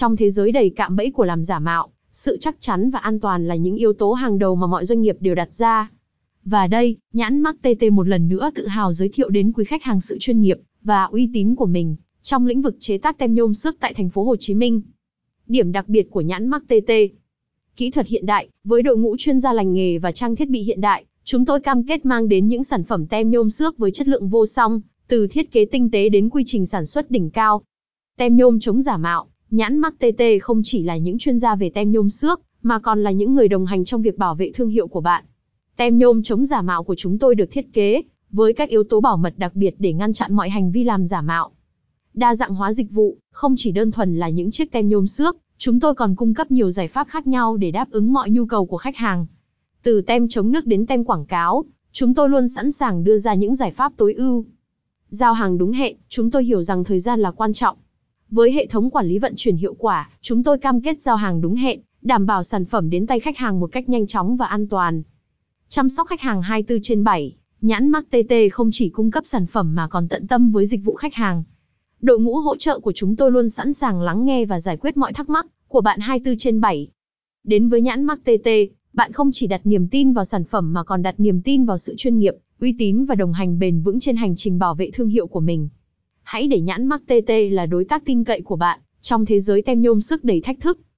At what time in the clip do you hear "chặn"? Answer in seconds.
40.12-40.34